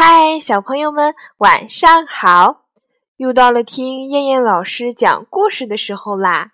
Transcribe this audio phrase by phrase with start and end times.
[0.00, 2.66] 嗨，小朋友们，晚上好！
[3.16, 6.52] 又到了听燕燕老师讲故事的时候啦。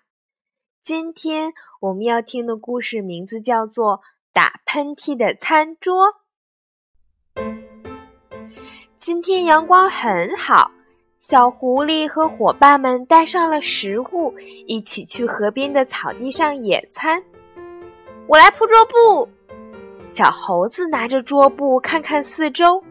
[0.81, 3.97] 今天我们要听的故事名字叫做
[4.33, 6.07] 《打喷嚏的餐桌》。
[8.97, 10.71] 今天阳光很好，
[11.19, 14.33] 小狐狸和伙伴们带上了食物，
[14.65, 17.21] 一起去河边的草地上野餐。
[18.25, 19.29] 我来铺桌布。
[20.09, 22.83] 小猴子拿着桌布看看四周。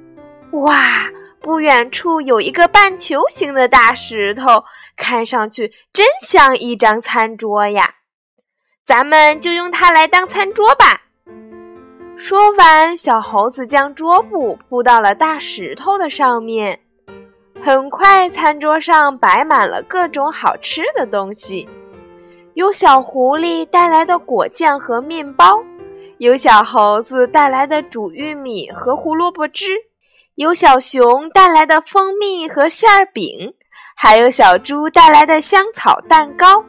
[0.63, 1.11] 哇！
[1.41, 4.65] 不远处有一个半球形的大石头，
[4.97, 7.97] 看上去真像一张餐桌呀。
[8.87, 11.03] 咱们就用它来当餐桌吧。
[12.17, 16.81] 说完，小猴子将桌布铺到了大石头的上面。
[17.63, 21.69] 很快，餐桌上摆满了各种好吃的东西，
[22.55, 25.63] 有小狐狸带来的果酱和面包，
[26.17, 29.69] 有小猴子带来的煮玉米和胡萝卜汁。
[30.37, 33.55] 有小熊带来的蜂蜜和馅儿饼，
[33.95, 36.65] 还有小猪带来的香草蛋糕。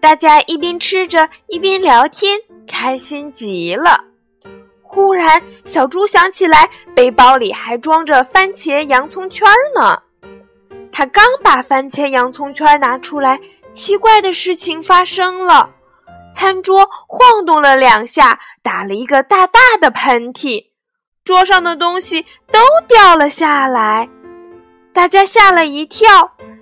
[0.00, 4.00] 大家一边吃着一边聊天，开心极了。
[4.82, 10.02] 忽然，小猪想起来背包里还装着番茄洋葱圈呢。
[10.90, 13.38] 他刚把番茄洋葱圈拿出来，
[13.72, 15.70] 奇怪的事情发生了：
[16.34, 20.67] 餐桌晃动了两下，打了一个大大的喷嚏。
[21.28, 24.08] 桌上的东西都掉了下来，
[24.94, 26.08] 大家吓了一跳。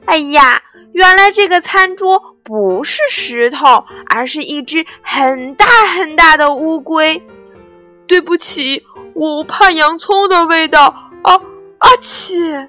[0.07, 0.61] 哎呀，
[0.93, 7.25] 原来这个餐桌不是石头，而是一只很大很大的乌龟。
[8.09, 10.87] 对不起，我怕洋葱的味道。
[11.23, 11.35] 啊
[11.79, 12.69] 啊切！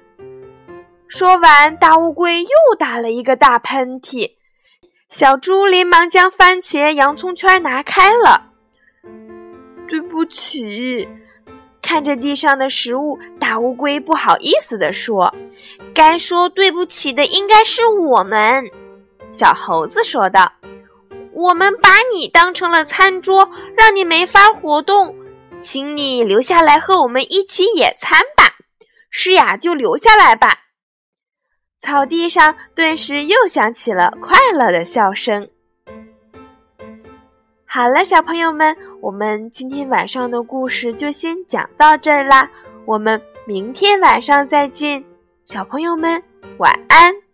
[1.08, 4.34] 说完，大乌龟又打了一个大喷嚏。
[5.08, 8.52] 小猪连忙将番茄洋葱圈拿开了。
[9.88, 11.08] 对不起。
[11.88, 15.34] 看着地上的食物，大乌龟不好意思地说
[15.94, 18.62] ：“该说对不起的应该是我们。”
[19.32, 20.52] 小猴子说道
[21.32, 25.16] ：“我们把你当成了餐桌，让你没法活动，
[25.62, 28.52] 请你留下来和我们一起野餐吧。
[29.08, 30.64] 是呀，就留下来吧。”
[31.80, 35.48] 草地上顿时又响起了快乐的笑声。
[37.64, 42.50] 好了，小朋友们，我们今天晚上的故事就先讲到这儿啦。
[42.84, 45.04] 我们明天晚上再见，
[45.44, 46.22] 小朋友们
[46.58, 47.27] 晚安。